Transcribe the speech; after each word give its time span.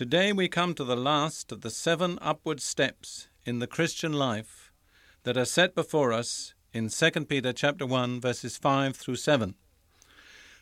Today 0.00 0.32
we 0.32 0.48
come 0.48 0.72
to 0.76 0.84
the 0.84 0.96
last 0.96 1.52
of 1.52 1.60
the 1.60 1.68
seven 1.68 2.18
upward 2.22 2.62
steps 2.62 3.28
in 3.44 3.58
the 3.58 3.66
Christian 3.66 4.14
life 4.14 4.72
that 5.24 5.36
are 5.36 5.44
set 5.44 5.74
before 5.74 6.10
us 6.10 6.54
in 6.72 6.88
2 6.88 7.10
Peter 7.26 7.52
chapter 7.52 7.84
1 7.84 8.18
verses 8.18 8.56
5 8.56 8.96
through 8.96 9.16
7. 9.16 9.56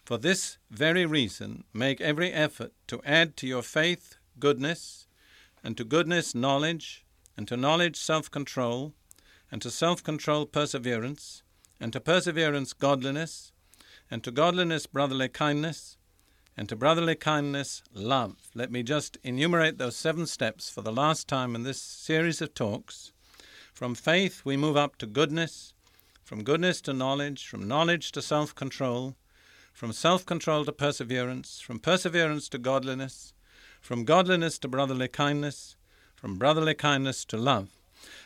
For 0.05 0.19
this 0.19 0.59
very 0.73 1.07
reason 1.07 1.63
make 1.73 2.01
every 2.01 2.33
effort 2.33 2.73
to 2.89 3.01
add 3.05 3.37
to 3.37 3.47
your 3.47 3.63
faith 3.63 4.17
goodness, 4.41 5.07
and 5.63 5.77
to 5.77 5.85
goodness 5.85 6.35
knowledge, 6.35 7.07
and 7.37 7.47
to 7.47 7.57
knowledge 7.57 7.95
self-control, 7.95 8.93
and 9.53 9.63
to 9.63 9.71
self-control 9.71 10.47
perseverance, 10.47 11.45
and 11.79 11.93
to 11.93 12.01
perseverance 12.01 12.73
godliness, 12.73 13.53
and 14.11 14.25
to 14.25 14.33
godliness 14.33 14.87
brotherly 14.87 15.29
kindness, 15.29 15.97
and 16.59 16.69
to 16.69 16.75
brotherly 16.75 17.15
kindness, 17.15 17.85
love. 17.95 18.35
Let 18.53 18.73
me 18.73 18.83
just 18.83 19.17
enumerate 19.23 19.79
those 19.79 19.95
seven 19.95 20.27
steps 20.27 20.69
for 20.69 20.83
the 20.83 20.91
last 20.91 21.29
time 21.29 21.55
in 21.55 21.63
this 21.63 21.81
series 21.81 22.43
of 22.43 22.53
talks. 22.53 23.13
From 23.73 23.95
faith, 23.95 24.43
we 24.45 24.57
move 24.57 24.77
up 24.77 24.97
to 24.97 25.07
goodness, 25.07 25.73
from 26.25 26.43
goodness 26.43 26.81
to 26.81 26.93
knowledge, 26.93 27.47
from 27.47 27.69
knowledge 27.69 28.11
to 28.11 28.21
self 28.21 28.57
control, 28.57 29.15
from 29.73 29.93
self 29.93 30.27
control 30.27 30.65
to 30.65 30.73
perseverance, 30.73 31.61
from 31.61 31.79
perseverance 31.79 32.49
to 32.49 32.59
godliness, 32.59 33.33
from 33.81 34.05
godliness 34.05 34.59
to 34.59 34.67
brotherly 34.67 35.07
kindness, 35.07 35.77
from 36.17 36.39
brotherly 36.39 36.75
kindness 36.75 37.25
to 37.27 37.37
love. 37.37 37.69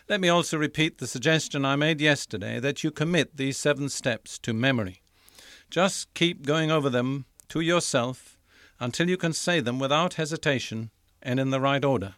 Let 0.09 0.23
me 0.23 0.31
also 0.31 0.57
repeat 0.57 0.97
the 0.97 1.07
suggestion 1.07 1.67
I 1.67 1.77
made 1.77 2.01
yesterday 2.01 2.61
that 2.61 2.83
you 2.83 2.93
commit 2.93 3.37
these 3.37 3.59
seven 3.59 3.91
steps 3.91 4.39
to 4.39 4.55
memory. 4.55 5.03
Just 5.69 6.15
keep 6.15 6.47
going 6.47 6.71
over 6.71 6.89
them 6.89 7.27
to 7.53 7.61
yourself 7.61 8.39
until 8.81 9.11
you 9.11 9.19
can 9.19 9.35
say 9.35 9.61
them 9.61 9.79
without 9.79 10.15
hesitation 10.15 10.91
and 11.21 11.39
in 11.39 11.51
the 11.51 11.61
right 11.61 11.85
order. 11.85 12.15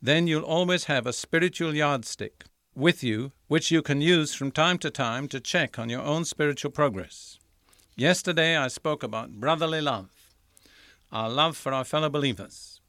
Then 0.00 0.28
you'll 0.28 0.44
always 0.44 0.84
have 0.84 1.08
a 1.08 1.12
spiritual 1.12 1.74
yardstick 1.74 2.44
with 2.72 3.02
you 3.02 3.32
which 3.48 3.72
you 3.72 3.82
can 3.82 4.00
use 4.00 4.32
from 4.32 4.52
time 4.52 4.78
to 4.78 4.90
time 4.92 5.26
to 5.26 5.40
check 5.40 5.76
on 5.76 5.90
your 5.90 6.02
own 6.02 6.24
spiritual 6.24 6.70
progress. 6.70 7.40
Yesterday 7.96 8.56
I 8.56 8.68
spoke 8.68 9.02
about 9.02 9.40
brotherly 9.40 9.80
love, 9.80 10.10
our 11.10 11.28
love 11.28 11.56
for 11.56 11.72
our 11.72 11.84
fellow 11.84 12.08
believers. 12.08 12.80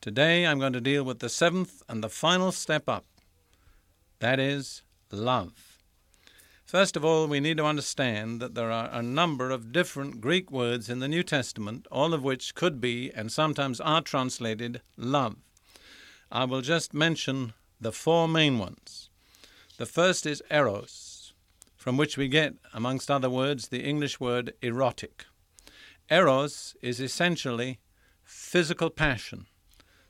Today 0.00 0.46
I'm 0.46 0.58
going 0.58 0.72
to 0.72 0.80
deal 0.80 1.04
with 1.04 1.18
the 1.18 1.28
seventh 1.28 1.82
and 1.86 2.02
the 2.02 2.08
final 2.08 2.50
step 2.50 2.88
up 2.88 3.04
that 4.20 4.40
is, 4.40 4.82
love. 5.10 5.67
First 6.68 6.98
of 6.98 7.04
all, 7.04 7.26
we 7.26 7.40
need 7.40 7.56
to 7.56 7.64
understand 7.64 8.42
that 8.42 8.54
there 8.54 8.70
are 8.70 8.90
a 8.92 9.02
number 9.02 9.50
of 9.50 9.72
different 9.72 10.20
Greek 10.20 10.50
words 10.50 10.90
in 10.90 10.98
the 10.98 11.08
New 11.08 11.22
Testament, 11.22 11.86
all 11.90 12.12
of 12.12 12.22
which 12.22 12.54
could 12.54 12.78
be 12.78 13.10
and 13.14 13.32
sometimes 13.32 13.80
are 13.80 14.02
translated 14.02 14.82
love. 14.94 15.36
I 16.30 16.44
will 16.44 16.60
just 16.60 16.92
mention 16.92 17.54
the 17.80 17.90
four 17.90 18.28
main 18.28 18.58
ones. 18.58 19.08
The 19.78 19.86
first 19.86 20.26
is 20.26 20.42
eros, 20.50 21.32
from 21.74 21.96
which 21.96 22.18
we 22.18 22.28
get, 22.28 22.56
amongst 22.74 23.10
other 23.10 23.30
words, 23.30 23.68
the 23.68 23.82
English 23.82 24.20
word 24.20 24.52
erotic. 24.60 25.24
Eros 26.10 26.76
is 26.82 27.00
essentially 27.00 27.78
physical 28.22 28.90
passion, 28.90 29.46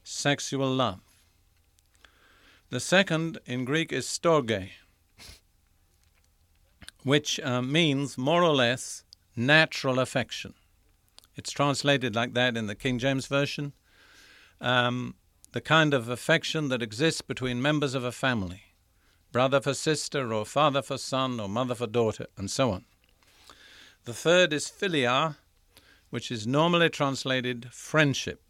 sexual 0.03 0.75
love. 0.75 1.03
The 2.71 2.81
second 2.81 3.39
in 3.47 3.65
Greek 3.65 3.93
is 3.93 4.07
storge, 4.07 4.71
which 7.03 7.39
uh, 7.41 7.63
means 7.63 8.19
more 8.19 8.43
or 8.43 8.55
less 8.55 9.05
natural 9.37 9.99
affection. 9.99 10.55
It's 11.37 11.51
translated 11.51 12.15
like 12.15 12.35
that 12.35 12.57
in 12.57 12.67
the 12.67 12.75
King 12.75 12.99
James 12.99 13.27
Version. 13.27 13.73
Um, 14.61 15.15
the 15.53 15.61
kind 15.61 15.95
of 15.95 16.09
affection 16.09 16.69
that 16.69 16.83
exists 16.83 17.23
between 17.23 17.63
members 17.63 17.95
of 17.95 18.05
a 18.05 18.13
family 18.13 18.63
brother 19.31 19.61
for 19.61 19.75
sister, 19.75 20.33
or 20.33 20.45
father 20.45 20.83
for 20.83 20.99
son, 20.99 21.39
or 21.39 21.49
mother 21.49 21.75
for 21.75 21.87
daughter, 21.87 22.27
and 22.37 22.51
so 22.51 22.71
on. 22.71 22.85
The 24.05 24.15
third 24.15 24.53
is 24.53 24.71
philia, 24.71 25.37
which 26.11 26.31
is 26.31 26.47
normally 26.47 26.89
translated 26.89 27.69
friendship. 27.71 28.43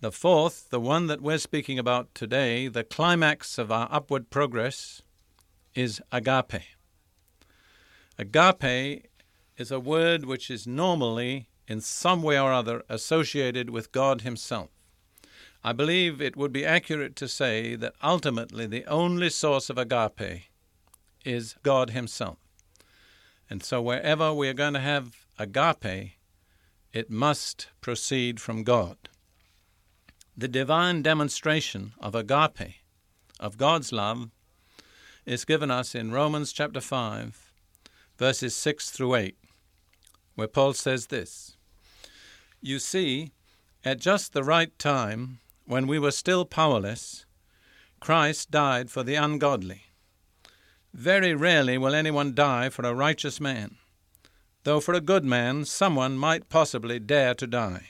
The 0.00 0.10
fourth, 0.10 0.70
the 0.70 0.80
one 0.80 1.06
that 1.06 1.20
we're 1.20 1.38
speaking 1.38 1.78
about 1.78 2.12
today, 2.14 2.66
the 2.66 2.82
climax 2.82 3.56
of 3.56 3.70
our 3.70 3.88
upward 3.90 4.30
progress, 4.30 5.02
is 5.74 6.02
agape. 6.10 6.62
Agape 8.18 9.06
is 9.56 9.70
a 9.70 9.80
word 9.80 10.24
which 10.24 10.50
is 10.50 10.66
normally, 10.66 11.48
in 11.66 11.80
some 11.80 12.22
way 12.22 12.38
or 12.38 12.52
other, 12.52 12.82
associated 12.88 13.70
with 13.70 13.92
God 13.92 14.20
Himself. 14.20 14.68
I 15.64 15.72
believe 15.72 16.20
it 16.20 16.36
would 16.36 16.52
be 16.52 16.66
accurate 16.66 17.16
to 17.16 17.28
say 17.28 17.74
that 17.76 17.94
ultimately 18.02 18.66
the 18.66 18.84
only 18.86 19.30
source 19.30 19.70
of 19.70 19.78
agape 19.78 20.42
is 21.24 21.54
God 21.62 21.90
Himself. 21.90 22.38
And 23.48 23.62
so 23.62 23.80
wherever 23.80 24.32
we 24.32 24.48
are 24.48 24.54
going 24.54 24.74
to 24.74 24.80
have 24.80 25.26
agape, 25.38 26.12
it 26.92 27.10
must 27.10 27.68
proceed 27.80 28.40
from 28.40 28.64
God. 28.64 28.96
The 30.36 30.48
divine 30.48 31.02
demonstration 31.02 31.92
of 31.98 32.14
agape, 32.14 32.74
of 33.40 33.56
God's 33.56 33.92
love, 33.92 34.30
is 35.24 35.44
given 35.44 35.70
us 35.70 35.94
in 35.94 36.10
Romans 36.10 36.52
chapter 36.52 36.80
5 36.80 37.41
verses 38.18 38.54
6 38.54 38.90
through 38.90 39.14
8, 39.14 39.36
where 40.34 40.48
Paul 40.48 40.72
says 40.72 41.06
this 41.06 41.56
You 42.60 42.78
see, 42.78 43.32
at 43.84 44.00
just 44.00 44.32
the 44.32 44.44
right 44.44 44.76
time, 44.78 45.40
when 45.66 45.86
we 45.86 45.98
were 45.98 46.10
still 46.10 46.44
powerless, 46.44 47.24
Christ 48.00 48.50
died 48.50 48.90
for 48.90 49.02
the 49.02 49.14
ungodly. 49.14 49.82
Very 50.92 51.34
rarely 51.34 51.78
will 51.78 51.94
anyone 51.94 52.34
die 52.34 52.68
for 52.68 52.82
a 52.84 52.94
righteous 52.94 53.40
man, 53.40 53.76
though 54.64 54.80
for 54.80 54.94
a 54.94 55.00
good 55.00 55.24
man 55.24 55.64
someone 55.64 56.16
might 56.18 56.48
possibly 56.48 56.98
dare 56.98 57.34
to 57.34 57.46
die. 57.46 57.86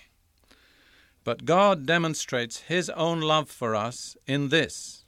But 1.24 1.44
God 1.44 1.86
demonstrates 1.86 2.60
His 2.60 2.90
own 2.90 3.20
love 3.20 3.50
for 3.50 3.74
us 3.74 4.16
in 4.26 4.48
this 4.48 5.02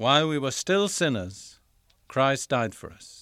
while 0.00 0.26
we 0.26 0.38
were 0.38 0.50
still 0.50 0.88
sinners, 0.88 1.58
Christ 2.08 2.48
died 2.48 2.74
for 2.74 2.90
us. 2.90 3.19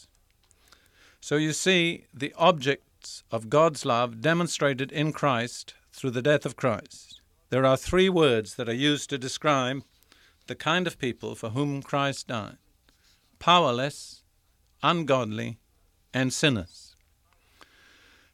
So 1.29 1.37
you 1.37 1.53
see 1.53 2.07
the 2.15 2.33
objects 2.39 3.23
of 3.31 3.51
God's 3.51 3.85
love 3.85 4.23
demonstrated 4.23 4.91
in 4.91 5.13
Christ 5.13 5.75
through 5.93 6.13
the 6.13 6.23
death 6.23 6.47
of 6.47 6.57
Christ. 6.57 7.21
There 7.51 7.67
are 7.67 7.77
three 7.77 8.09
words 8.09 8.55
that 8.55 8.67
are 8.67 8.73
used 8.73 9.11
to 9.11 9.19
describe 9.19 9.83
the 10.47 10.55
kind 10.55 10.87
of 10.87 10.99
people 10.99 11.35
for 11.35 11.51
whom 11.51 11.83
Christ 11.83 12.29
died 12.29 12.57
powerless, 13.39 14.23
ungodly, 14.83 15.59
and 16.15 16.33
sinners. 16.33 16.97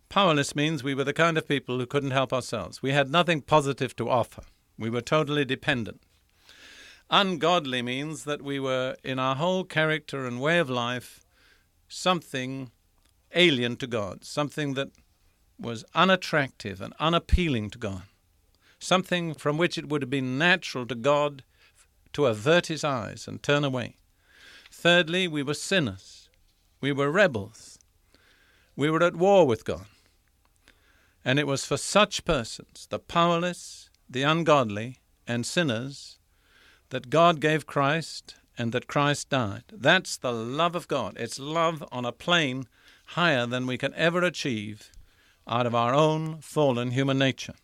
Powerless 0.08 0.54
means 0.54 0.84
we 0.84 0.94
were 0.94 1.02
the 1.02 1.12
kind 1.12 1.36
of 1.36 1.48
people 1.48 1.80
who 1.80 1.86
couldn't 1.86 2.12
help 2.12 2.32
ourselves. 2.32 2.80
We 2.80 2.92
had 2.92 3.10
nothing 3.10 3.40
positive 3.40 3.96
to 3.96 4.08
offer. 4.08 4.44
We 4.78 4.88
were 4.88 5.00
totally 5.00 5.44
dependent. 5.44 6.00
Ungodly 7.10 7.82
means 7.82 8.22
that 8.22 8.40
we 8.40 8.60
were, 8.60 8.94
in 9.02 9.18
our 9.18 9.34
whole 9.34 9.64
character 9.64 10.26
and 10.26 10.40
way 10.40 10.60
of 10.60 10.70
life, 10.70 11.24
something 11.88 12.70
alien 13.34 13.76
to 13.76 13.86
God, 13.86 14.24
something 14.24 14.74
that 14.74 14.90
was 15.58 15.84
unattractive 15.94 16.80
and 16.80 16.94
unappealing 16.98 17.70
to 17.70 17.78
God, 17.78 18.02
something 18.78 19.34
from 19.34 19.56
which 19.56 19.78
it 19.78 19.88
would 19.88 20.02
have 20.02 20.10
been 20.10 20.38
natural 20.38 20.86
to 20.86 20.94
God 20.94 21.42
to 22.12 22.26
avert 22.26 22.66
his 22.66 22.84
eyes 22.84 23.26
and 23.28 23.42
turn 23.42 23.64
away. 23.64 23.96
Thirdly, 24.70 25.28
we 25.28 25.42
were 25.42 25.54
sinners. 25.54 26.28
We 26.80 26.92
were 26.92 27.10
rebels. 27.10 27.78
We 28.76 28.90
were 28.90 29.02
at 29.02 29.16
war 29.16 29.46
with 29.46 29.64
God. 29.64 29.86
And 31.24 31.38
it 31.38 31.46
was 31.46 31.64
for 31.64 31.76
such 31.76 32.24
persons, 32.24 32.86
the 32.90 32.98
powerless, 32.98 33.88
the 34.08 34.22
ungodly, 34.22 34.98
and 35.26 35.46
sinners, 35.46 36.18
that 36.90 37.08
God 37.08 37.40
gave 37.40 37.66
Christ 37.66 38.34
and 38.58 38.72
that 38.72 38.86
Christ 38.86 39.30
died. 39.30 39.64
That's 39.72 40.16
the 40.16 40.32
love 40.32 40.74
of 40.76 40.86
God. 40.86 41.16
It's 41.18 41.38
love 41.38 41.82
on 41.90 42.04
a 42.04 42.12
plane 42.12 42.66
higher 43.14 43.46
than 43.46 43.66
we 43.66 43.78
can 43.78 43.94
ever 43.94 44.22
achieve 44.22 44.90
out 45.46 45.66
of 45.66 45.74
our 45.74 45.94
own 45.94 46.40
fallen 46.40 46.90
human 46.90 47.18
nature. 47.18 47.54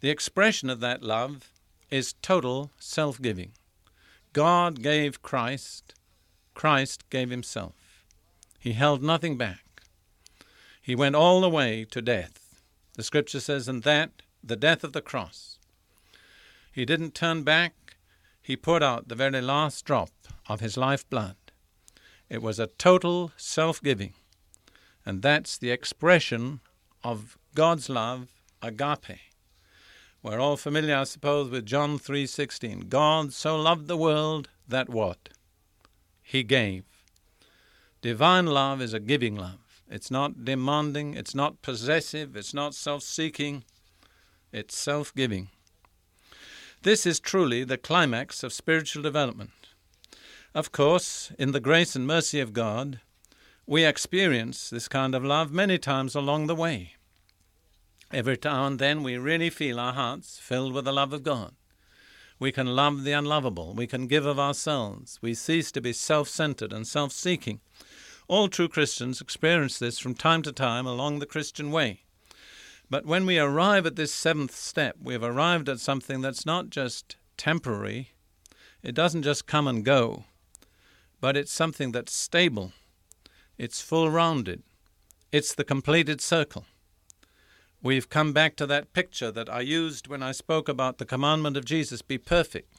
The 0.00 0.10
expression 0.10 0.70
of 0.70 0.80
that 0.80 1.02
love 1.02 1.50
is 1.90 2.14
total 2.22 2.70
self 2.78 3.20
giving. 3.20 3.52
God 4.32 4.82
gave 4.82 5.22
Christ, 5.22 5.94
Christ 6.54 7.08
gave 7.10 7.30
himself. 7.30 8.04
He 8.58 8.72
held 8.72 9.02
nothing 9.02 9.36
back. 9.36 9.64
He 10.82 10.94
went 10.94 11.16
all 11.16 11.40
the 11.40 11.50
way 11.50 11.84
to 11.90 12.02
death. 12.02 12.60
The 12.94 13.02
scripture 13.02 13.40
says, 13.40 13.68
and 13.68 13.82
that, 13.82 14.10
the 14.42 14.56
death 14.56 14.84
of 14.84 14.92
the 14.92 15.02
cross. 15.02 15.58
He 16.72 16.84
didn't 16.84 17.14
turn 17.14 17.42
back. 17.42 17.96
He 18.42 18.56
poured 18.56 18.82
out 18.82 19.08
the 19.08 19.14
very 19.14 19.40
last 19.40 19.84
drop 19.84 20.10
of 20.48 20.60
his 20.60 20.76
life 20.76 21.08
blood. 21.08 21.36
It 22.28 22.42
was 22.42 22.58
a 22.58 22.68
total 22.68 23.32
self 23.36 23.82
giving. 23.82 24.14
And 25.06 25.22
that's 25.22 25.56
the 25.56 25.70
expression 25.70 26.60
of 27.04 27.38
God's 27.54 27.88
love, 27.88 28.26
agape. 28.60 29.20
We're 30.22 30.40
all 30.40 30.56
familiar, 30.56 30.96
I 30.96 31.04
suppose, 31.04 31.48
with 31.48 31.64
John 31.64 31.98
3:16. 32.00 32.88
God 32.88 33.32
so 33.32 33.56
loved 33.56 33.86
the 33.86 33.96
world 33.96 34.48
that 34.66 34.88
what? 34.88 35.28
He 36.22 36.42
gave. 36.42 36.82
Divine 38.02 38.46
love 38.46 38.82
is 38.82 38.92
a 38.92 38.98
giving 38.98 39.36
love. 39.36 39.60
It's 39.88 40.10
not 40.10 40.44
demanding, 40.44 41.14
it's 41.14 41.36
not 41.36 41.62
possessive, 41.62 42.34
it's 42.34 42.52
not 42.52 42.74
self-seeking, 42.74 43.62
it's 44.50 44.76
self-giving. 44.76 45.48
This 46.82 47.06
is 47.06 47.20
truly 47.20 47.62
the 47.62 47.78
climax 47.78 48.42
of 48.42 48.52
spiritual 48.52 49.02
development. 49.02 49.52
Of 50.52 50.72
course, 50.72 51.30
in 51.38 51.52
the 51.52 51.60
grace 51.60 51.94
and 51.94 52.06
mercy 52.06 52.40
of 52.40 52.52
God, 52.52 53.00
we 53.68 53.84
experience 53.84 54.70
this 54.70 54.86
kind 54.86 55.12
of 55.12 55.24
love 55.24 55.52
many 55.52 55.76
times 55.76 56.14
along 56.14 56.46
the 56.46 56.54
way. 56.54 56.92
Every 58.12 58.38
now 58.44 58.66
and 58.68 58.78
then 58.78 59.02
we 59.02 59.18
really 59.18 59.50
feel 59.50 59.80
our 59.80 59.92
hearts 59.92 60.38
filled 60.38 60.72
with 60.72 60.84
the 60.84 60.92
love 60.92 61.12
of 61.12 61.24
God. 61.24 61.52
We 62.38 62.52
can 62.52 62.76
love 62.76 63.02
the 63.02 63.10
unlovable. 63.10 63.74
We 63.74 63.88
can 63.88 64.06
give 64.06 64.24
of 64.24 64.38
ourselves. 64.38 65.18
We 65.20 65.34
cease 65.34 65.72
to 65.72 65.80
be 65.80 65.92
self 65.92 66.28
centered 66.28 66.72
and 66.72 66.86
self 66.86 67.10
seeking. 67.10 67.60
All 68.28 68.48
true 68.48 68.68
Christians 68.68 69.20
experience 69.20 69.80
this 69.80 69.98
from 69.98 70.14
time 70.14 70.42
to 70.42 70.52
time 70.52 70.86
along 70.86 71.18
the 71.18 71.26
Christian 71.26 71.72
way. 71.72 72.02
But 72.88 73.04
when 73.04 73.26
we 73.26 73.38
arrive 73.38 73.84
at 73.84 73.96
this 73.96 74.14
seventh 74.14 74.54
step, 74.54 74.96
we 75.02 75.14
have 75.14 75.24
arrived 75.24 75.68
at 75.68 75.80
something 75.80 76.20
that's 76.20 76.46
not 76.46 76.70
just 76.70 77.16
temporary, 77.36 78.12
it 78.82 78.94
doesn't 78.94 79.24
just 79.24 79.46
come 79.46 79.66
and 79.66 79.84
go, 79.84 80.24
but 81.20 81.36
it's 81.36 81.52
something 81.52 81.90
that's 81.90 82.12
stable, 82.12 82.72
it's 83.58 83.80
full 83.80 84.10
rounded, 84.10 84.62
it's 85.32 85.54
the 85.54 85.64
completed 85.64 86.20
circle. 86.20 86.64
We've 87.82 88.08
come 88.08 88.32
back 88.32 88.56
to 88.56 88.66
that 88.66 88.92
picture 88.92 89.30
that 89.30 89.48
I 89.48 89.60
used 89.60 90.08
when 90.08 90.22
I 90.22 90.32
spoke 90.32 90.68
about 90.68 90.98
the 90.98 91.04
commandment 91.04 91.56
of 91.56 91.64
Jesus 91.64 92.02
be 92.02 92.18
perfect, 92.18 92.72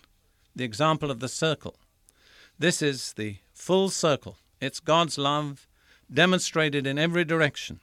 the 0.56 0.64
example 0.64 1.12
of 1.12 1.20
the 1.20 1.30
circle. 1.30 1.76
This 2.60 2.82
is 2.82 3.14
the 3.14 3.38
full 3.54 3.90
circle. 3.90 4.38
It's 4.60 4.80
God's 4.80 5.18
love 5.18 5.68
demonstrated 6.12 6.88
in 6.88 6.98
every 6.98 7.24
direction. 7.24 7.80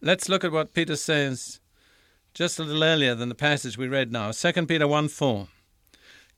Let's 0.00 0.28
look 0.28 0.44
at 0.44 0.52
what 0.52 0.74
Peter 0.74 0.96
says 0.96 1.60
just 2.34 2.58
a 2.58 2.64
little 2.64 2.84
earlier 2.84 3.14
than 3.14 3.28
the 3.28 3.34
passage 3.34 3.76
we 3.76 3.88
read 3.88 4.12
now 4.12 4.32
2 4.32 4.66
Peter 4.66 4.86
1 4.86 5.08
4. 5.08 5.48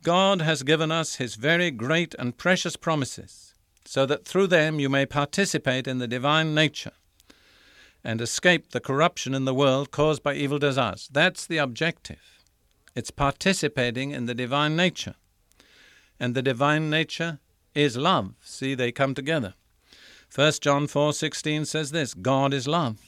God 0.03 0.41
has 0.43 0.63
given 0.63 0.91
us 0.91 1.17
his 1.17 1.37
very 1.37 1.71
great 1.71 2.15
and 2.19 2.37
precious 2.37 2.77
promises, 2.77 3.52
so 3.85 4.07
that 4.07 4.25
through 4.25 4.47
them 4.47 4.81
you 4.81 4.89
may 4.89 5.07
participate 5.07 5.87
in 5.87 5.99
the 5.99 6.09
divine 6.09 6.55
nature 6.55 6.93
and 8.05 8.21
escape 8.21 8.71
the 8.71 8.81
corruption 8.81 9.35
in 9.35 9.45
the 9.45 9.55
world 9.55 9.91
caused 9.91 10.23
by 10.23 10.35
evil 10.35 10.59
desires. 10.59 11.09
That's 11.13 11.47
the 11.47 11.59
objective. 11.59 12.41
It's 12.95 13.11
participating 13.11 14.11
in 14.11 14.27
the 14.27 14.35
divine 14.35 14.77
nature. 14.77 15.15
And 16.19 16.35
the 16.35 16.43
divine 16.43 16.91
nature 16.91 17.39
is 17.75 17.97
love. 17.97 18.35
See, 18.43 18.75
they 18.75 18.93
come 18.93 19.15
together. 19.15 19.55
1 20.35 20.53
John 20.61 20.87
4:16 20.87 21.67
says 21.67 21.91
this, 21.91 22.15
God 22.15 22.55
is 22.55 22.67
love. 22.67 22.99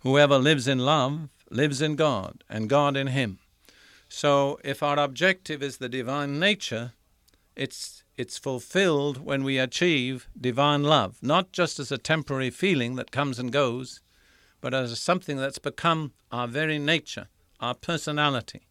Whoever 0.00 0.38
lives 0.38 0.68
in 0.68 0.80
love 0.80 1.28
lives 1.50 1.80
in 1.80 1.96
God 1.96 2.44
and 2.48 2.68
God 2.68 2.96
in 2.96 3.08
him. 3.08 3.38
So 4.08 4.58
if 4.62 4.82
our 4.82 4.98
objective 4.98 5.62
is 5.62 5.78
the 5.78 5.88
divine 5.88 6.38
nature, 6.38 6.92
it's 7.56 8.02
it's 8.16 8.38
fulfilled 8.38 9.18
when 9.18 9.42
we 9.42 9.58
achieve 9.58 10.28
divine 10.40 10.84
love, 10.84 11.18
not 11.20 11.52
just 11.52 11.80
as 11.80 11.90
a 11.90 11.98
temporary 11.98 12.50
feeling 12.50 12.94
that 12.96 13.10
comes 13.10 13.38
and 13.38 13.50
goes, 13.52 14.00
but 14.60 14.72
as 14.72 14.98
something 15.00 15.36
that's 15.36 15.58
become 15.58 16.12
our 16.30 16.46
very 16.46 16.78
nature, 16.78 17.28
our 17.60 17.74
personality. 17.74 18.68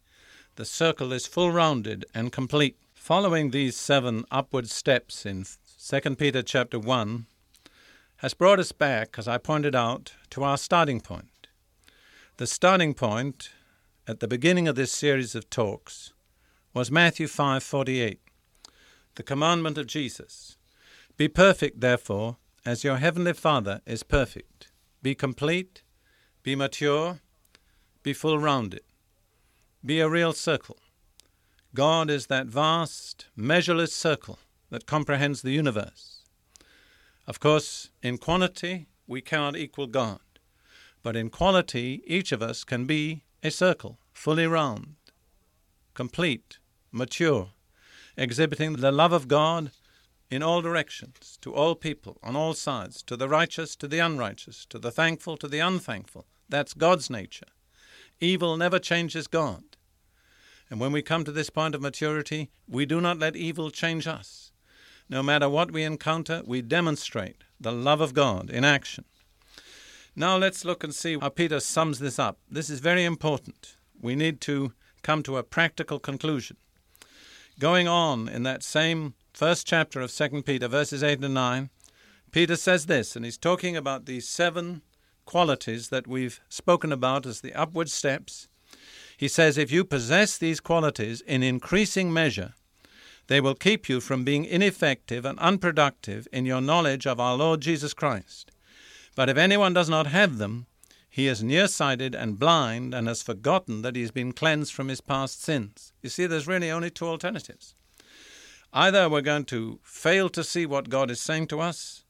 The 0.56 0.64
circle 0.64 1.12
is 1.12 1.26
full 1.26 1.50
rounded 1.50 2.06
and 2.14 2.32
complete. 2.32 2.76
Following 2.94 3.50
these 3.50 3.76
seven 3.76 4.24
upward 4.30 4.70
steps 4.70 5.26
in 5.26 5.44
2 5.78 6.16
Peter 6.16 6.42
chapter 6.42 6.78
1 6.78 7.26
has 8.16 8.32
brought 8.32 8.58
us 8.58 8.72
back, 8.72 9.16
as 9.18 9.28
I 9.28 9.36
pointed 9.36 9.74
out, 9.74 10.14
to 10.30 10.42
our 10.42 10.56
starting 10.56 11.00
point. 11.00 11.48
The 12.38 12.46
starting 12.46 12.94
point 12.94 13.50
at 14.08 14.20
the 14.20 14.28
beginning 14.28 14.66
of 14.68 14.76
this 14.76 14.92
series 14.92 15.34
of 15.34 15.50
talks 15.50 16.14
was 16.72 16.90
Matthew 16.90 17.26
5:48, 17.26 18.18
the 19.16 19.22
commandment 19.22 19.78
of 19.78 19.86
Jesus. 19.86 20.56
Be 21.16 21.28
perfect, 21.28 21.80
therefore, 21.80 22.36
as 22.66 22.84
your 22.84 22.96
heavenly 22.96 23.32
Father 23.32 23.80
is 23.86 24.02
perfect. 24.02 24.68
Be 25.02 25.14
complete, 25.14 25.82
be 26.42 26.56
mature, 26.56 27.20
be 28.02 28.12
full 28.12 28.38
rounded, 28.38 28.82
be 29.84 30.00
a 30.00 30.08
real 30.08 30.32
circle. 30.32 30.78
God 31.74 32.10
is 32.10 32.26
that 32.26 32.46
vast, 32.46 33.26
measureless 33.36 33.92
circle 33.92 34.38
that 34.70 34.86
comprehends 34.86 35.42
the 35.42 35.52
universe. 35.52 36.22
Of 37.26 37.40
course, 37.40 37.90
in 38.02 38.18
quantity, 38.18 38.86
we 39.06 39.20
cannot 39.20 39.56
equal 39.56 39.86
God, 39.86 40.20
but 41.02 41.16
in 41.16 41.30
quality, 41.30 42.02
each 42.06 42.32
of 42.32 42.42
us 42.42 42.64
can 42.64 42.84
be 42.84 43.24
a 43.42 43.50
circle, 43.50 43.98
fully 44.12 44.46
round, 44.46 44.96
complete, 45.94 46.58
mature, 46.90 47.53
exhibiting 48.16 48.74
the 48.74 48.92
love 48.92 49.12
of 49.12 49.28
God 49.28 49.70
in 50.30 50.42
all 50.42 50.62
directions, 50.62 51.38
to 51.42 51.54
all 51.54 51.74
people, 51.74 52.18
on 52.22 52.34
all 52.36 52.54
sides, 52.54 53.02
to 53.02 53.16
the 53.16 53.28
righteous, 53.28 53.76
to 53.76 53.88
the 53.88 53.98
unrighteous, 53.98 54.66
to 54.66 54.78
the 54.78 54.90
thankful, 54.90 55.36
to 55.36 55.48
the 55.48 55.58
unthankful, 55.58 56.26
that's 56.48 56.74
God's 56.74 57.10
nature. 57.10 57.46
Evil 58.20 58.56
never 58.56 58.78
changes 58.78 59.26
God. 59.26 59.62
And 60.70 60.80
when 60.80 60.92
we 60.92 61.02
come 61.02 61.24
to 61.24 61.32
this 61.32 61.50
point 61.50 61.74
of 61.74 61.82
maturity, 61.82 62.50
we 62.68 62.86
do 62.86 63.00
not 63.00 63.18
let 63.18 63.36
evil 63.36 63.70
change 63.70 64.06
us. 64.06 64.52
No 65.08 65.22
matter 65.22 65.48
what 65.48 65.70
we 65.70 65.82
encounter, 65.82 66.42
we 66.46 66.62
demonstrate 66.62 67.44
the 67.60 67.72
love 67.72 68.00
of 68.00 68.14
God 68.14 68.50
in 68.50 68.64
action. 68.64 69.04
Now 70.16 70.36
let's 70.36 70.64
look 70.64 70.82
and 70.82 70.94
see 70.94 71.18
how 71.18 71.28
Peter 71.28 71.60
sums 71.60 71.98
this 71.98 72.18
up. 72.18 72.38
This 72.50 72.70
is 72.70 72.80
very 72.80 73.04
important. 73.04 73.76
We 74.00 74.14
need 74.14 74.40
to 74.42 74.72
come 75.02 75.22
to 75.24 75.36
a 75.36 75.42
practical 75.42 75.98
conclusion. 75.98 76.56
Going 77.60 77.86
on 77.86 78.28
in 78.28 78.42
that 78.42 78.64
same 78.64 79.14
first 79.32 79.64
chapter 79.64 80.00
of 80.00 80.12
2 80.12 80.42
Peter, 80.42 80.66
verses 80.66 81.04
8 81.04 81.22
and 81.22 81.34
9, 81.34 81.70
Peter 82.32 82.56
says 82.56 82.86
this, 82.86 83.14
and 83.14 83.24
he's 83.24 83.38
talking 83.38 83.76
about 83.76 84.06
these 84.06 84.28
seven 84.28 84.82
qualities 85.24 85.88
that 85.90 86.08
we've 86.08 86.40
spoken 86.48 86.90
about 86.90 87.26
as 87.26 87.42
the 87.42 87.54
upward 87.54 87.88
steps. 87.88 88.48
He 89.16 89.28
says, 89.28 89.56
if 89.56 89.70
you 89.70 89.84
possess 89.84 90.36
these 90.36 90.58
qualities 90.58 91.20
in 91.20 91.44
increasing 91.44 92.12
measure, 92.12 92.54
they 93.28 93.40
will 93.40 93.54
keep 93.54 93.88
you 93.88 94.00
from 94.00 94.24
being 94.24 94.44
ineffective 94.44 95.24
and 95.24 95.38
unproductive 95.38 96.26
in 96.32 96.46
your 96.46 96.60
knowledge 96.60 97.06
of 97.06 97.20
our 97.20 97.36
Lord 97.36 97.60
Jesus 97.60 97.94
Christ. 97.94 98.50
But 99.14 99.28
if 99.28 99.36
anyone 99.36 99.72
does 99.72 99.88
not 99.88 100.08
have 100.08 100.38
them, 100.38 100.66
he 101.14 101.28
is 101.28 101.44
nearsighted 101.44 102.12
and 102.12 102.40
blind 102.40 102.92
and 102.92 103.06
has 103.06 103.22
forgotten 103.22 103.82
that 103.82 103.94
he 103.94 104.02
has 104.02 104.10
been 104.10 104.32
cleansed 104.32 104.72
from 104.72 104.88
his 104.88 105.00
past 105.00 105.40
sins. 105.40 105.92
You 106.02 106.08
see, 106.08 106.26
there's 106.26 106.48
really 106.48 106.72
only 106.72 106.90
two 106.90 107.06
alternatives. 107.06 107.76
Either 108.72 109.08
we're 109.08 109.20
going 109.20 109.44
to 109.44 109.78
fail 109.84 110.28
to 110.30 110.42
see 110.42 110.66
what 110.66 110.88
God 110.88 111.12
is 111.12 111.20
saying 111.20 111.46
to 111.46 111.60
us, 111.60 112.02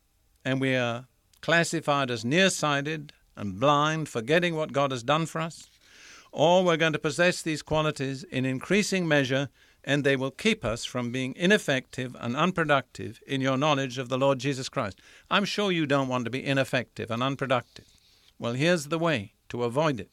and 0.42 0.58
we 0.58 0.74
are 0.74 1.04
classified 1.42 2.10
as 2.10 2.24
nearsighted 2.24 3.12
and 3.36 3.60
blind, 3.60 4.08
forgetting 4.08 4.56
what 4.56 4.72
God 4.72 4.90
has 4.90 5.02
done 5.02 5.26
for 5.26 5.42
us, 5.42 5.68
or 6.32 6.64
we're 6.64 6.78
going 6.78 6.94
to 6.94 6.98
possess 6.98 7.42
these 7.42 7.60
qualities 7.60 8.24
in 8.24 8.46
increasing 8.46 9.06
measure 9.06 9.50
and 9.86 10.02
they 10.02 10.16
will 10.16 10.30
keep 10.30 10.64
us 10.64 10.86
from 10.86 11.12
being 11.12 11.34
ineffective 11.36 12.16
and 12.20 12.34
unproductive 12.36 13.20
in 13.26 13.42
your 13.42 13.58
knowledge 13.58 13.98
of 13.98 14.08
the 14.08 14.16
Lord 14.16 14.38
Jesus 14.38 14.70
Christ. 14.70 14.98
I'm 15.30 15.44
sure 15.44 15.70
you 15.70 15.84
don't 15.84 16.08
want 16.08 16.24
to 16.24 16.30
be 16.30 16.42
ineffective 16.42 17.10
and 17.10 17.22
unproductive. 17.22 17.93
Well, 18.44 18.52
here's 18.52 18.88
the 18.88 18.98
way 18.98 19.32
to 19.48 19.64
avoid 19.64 19.98
it 19.98 20.10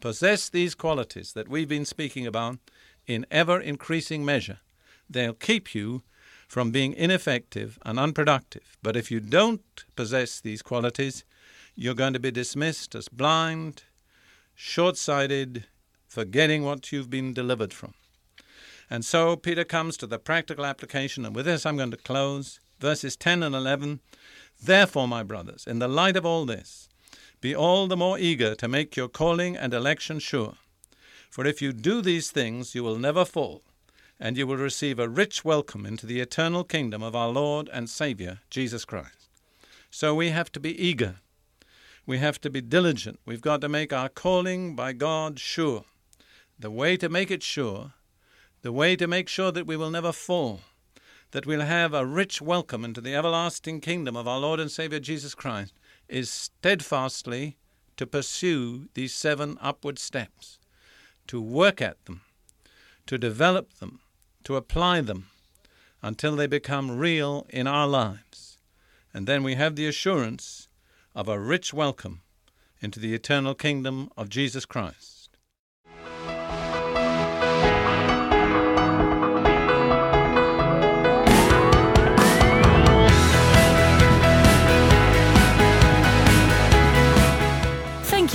possess 0.00 0.48
these 0.48 0.76
qualities 0.76 1.32
that 1.32 1.48
we've 1.48 1.68
been 1.68 1.84
speaking 1.84 2.24
about 2.24 2.58
in 3.08 3.26
ever 3.28 3.58
increasing 3.58 4.24
measure. 4.24 4.60
They'll 5.10 5.32
keep 5.32 5.74
you 5.74 6.04
from 6.46 6.70
being 6.70 6.92
ineffective 6.92 7.76
and 7.84 7.98
unproductive. 7.98 8.78
But 8.84 8.94
if 8.94 9.10
you 9.10 9.18
don't 9.18 9.84
possess 9.96 10.40
these 10.40 10.62
qualities, 10.62 11.24
you're 11.74 11.96
going 11.96 12.12
to 12.12 12.20
be 12.20 12.30
dismissed 12.30 12.94
as 12.94 13.08
blind, 13.08 13.82
short 14.54 14.96
sighted, 14.96 15.66
forgetting 16.06 16.62
what 16.62 16.92
you've 16.92 17.10
been 17.10 17.34
delivered 17.34 17.72
from. 17.72 17.94
And 18.88 19.04
so 19.04 19.34
Peter 19.34 19.64
comes 19.64 19.96
to 19.96 20.06
the 20.06 20.20
practical 20.20 20.64
application, 20.64 21.26
and 21.26 21.34
with 21.34 21.46
this 21.46 21.66
I'm 21.66 21.76
going 21.76 21.90
to 21.90 21.96
close. 21.96 22.60
Verses 22.78 23.16
10 23.16 23.42
and 23.42 23.56
11. 23.56 23.98
Therefore, 24.62 25.08
my 25.08 25.24
brothers, 25.24 25.66
in 25.66 25.80
the 25.80 25.88
light 25.88 26.16
of 26.16 26.24
all 26.24 26.46
this, 26.46 26.88
be 27.46 27.54
all 27.54 27.86
the 27.86 27.96
more 27.96 28.18
eager 28.18 28.56
to 28.56 28.66
make 28.66 28.96
your 28.96 29.06
calling 29.06 29.56
and 29.56 29.72
election 29.72 30.18
sure. 30.18 30.54
For 31.30 31.46
if 31.46 31.62
you 31.62 31.72
do 31.72 32.02
these 32.02 32.32
things, 32.32 32.74
you 32.74 32.82
will 32.82 32.98
never 32.98 33.24
fall, 33.24 33.62
and 34.18 34.36
you 34.36 34.48
will 34.48 34.56
receive 34.56 34.98
a 34.98 35.08
rich 35.08 35.44
welcome 35.44 35.86
into 35.86 36.06
the 36.06 36.18
eternal 36.18 36.64
kingdom 36.64 37.04
of 37.04 37.14
our 37.14 37.28
Lord 37.28 37.70
and 37.72 37.88
Saviour, 37.88 38.40
Jesus 38.50 38.84
Christ. 38.84 39.28
So 39.92 40.12
we 40.12 40.30
have 40.30 40.50
to 40.52 40.58
be 40.58 40.74
eager. 40.76 41.20
We 42.04 42.18
have 42.18 42.40
to 42.40 42.50
be 42.50 42.60
diligent. 42.60 43.20
We've 43.24 43.40
got 43.40 43.60
to 43.60 43.68
make 43.68 43.92
our 43.92 44.08
calling 44.08 44.74
by 44.74 44.92
God 44.92 45.38
sure. 45.38 45.84
The 46.58 46.72
way 46.72 46.96
to 46.96 47.08
make 47.08 47.30
it 47.30 47.44
sure, 47.44 47.92
the 48.62 48.72
way 48.72 48.96
to 48.96 49.06
make 49.06 49.28
sure 49.28 49.52
that 49.52 49.68
we 49.68 49.76
will 49.76 49.90
never 49.90 50.10
fall, 50.10 50.62
that 51.30 51.46
we'll 51.46 51.60
have 51.60 51.94
a 51.94 52.04
rich 52.04 52.42
welcome 52.42 52.84
into 52.84 53.00
the 53.00 53.14
everlasting 53.14 53.80
kingdom 53.80 54.16
of 54.16 54.26
our 54.26 54.40
Lord 54.40 54.58
and 54.58 54.68
Saviour 54.68 54.98
Jesus 54.98 55.36
Christ, 55.36 55.74
is 56.08 56.30
steadfastly 56.30 57.56
to 57.96 58.06
pursue 58.06 58.88
these 58.94 59.14
seven 59.14 59.58
upward 59.60 59.98
steps, 59.98 60.58
to 61.26 61.40
work 61.40 61.80
at 61.80 62.04
them, 62.04 62.20
to 63.06 63.18
develop 63.18 63.74
them, 63.74 64.00
to 64.44 64.56
apply 64.56 65.00
them 65.00 65.26
until 66.02 66.36
they 66.36 66.46
become 66.46 66.98
real 66.98 67.46
in 67.50 67.66
our 67.66 67.88
lives. 67.88 68.58
And 69.12 69.26
then 69.26 69.42
we 69.42 69.54
have 69.54 69.76
the 69.76 69.86
assurance 69.86 70.68
of 71.14 71.28
a 71.28 71.40
rich 71.40 71.72
welcome 71.72 72.20
into 72.80 73.00
the 73.00 73.14
eternal 73.14 73.54
kingdom 73.54 74.10
of 74.16 74.28
Jesus 74.28 74.66
Christ. 74.66 75.15